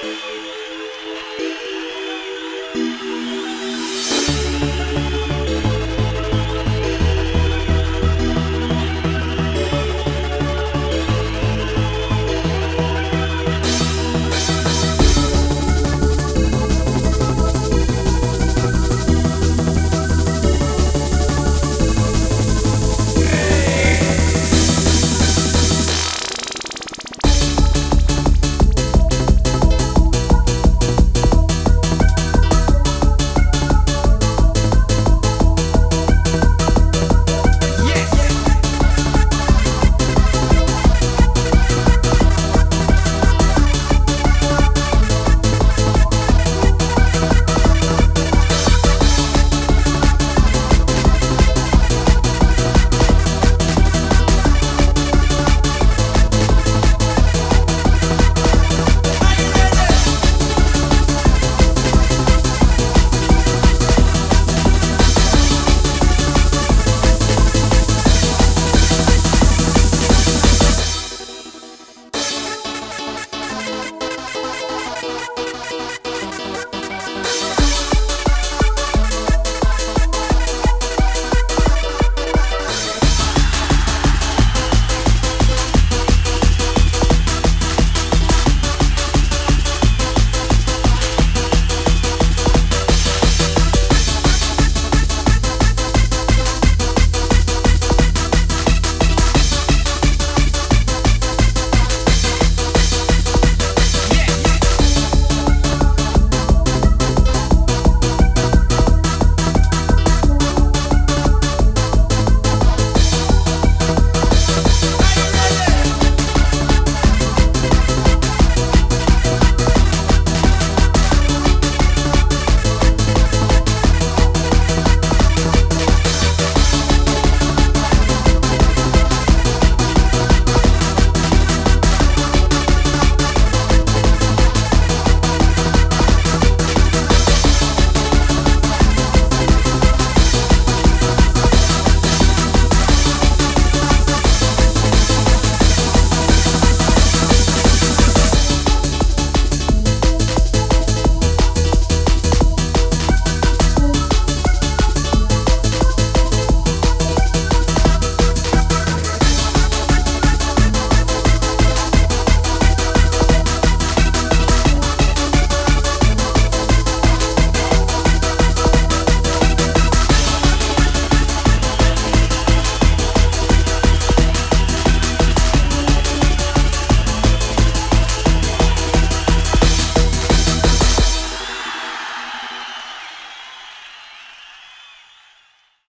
Música 0.00 1.47